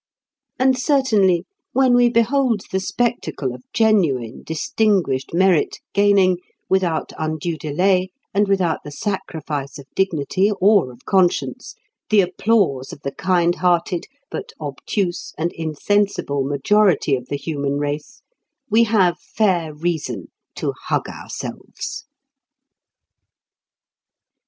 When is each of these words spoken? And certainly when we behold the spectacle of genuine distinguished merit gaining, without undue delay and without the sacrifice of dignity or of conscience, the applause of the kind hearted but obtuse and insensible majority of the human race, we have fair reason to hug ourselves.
And 0.57 0.75
certainly 0.79 1.45
when 1.73 1.93
we 1.93 2.09
behold 2.09 2.61
the 2.71 2.79
spectacle 2.79 3.53
of 3.53 3.61
genuine 3.71 4.41
distinguished 4.43 5.31
merit 5.31 5.77
gaining, 5.93 6.39
without 6.67 7.11
undue 7.19 7.55
delay 7.55 8.09
and 8.33 8.47
without 8.47 8.79
the 8.83 8.89
sacrifice 8.89 9.77
of 9.77 9.85
dignity 9.93 10.51
or 10.59 10.91
of 10.91 11.05
conscience, 11.05 11.75
the 12.09 12.21
applause 12.21 12.91
of 12.91 13.03
the 13.03 13.11
kind 13.13 13.53
hearted 13.57 14.07
but 14.31 14.53
obtuse 14.59 15.33
and 15.37 15.53
insensible 15.53 16.43
majority 16.43 17.15
of 17.15 17.27
the 17.27 17.37
human 17.37 17.77
race, 17.77 18.23
we 18.71 18.85
have 18.85 19.19
fair 19.19 19.71
reason 19.71 20.31
to 20.55 20.73
hug 20.87 21.07
ourselves. 21.09 22.05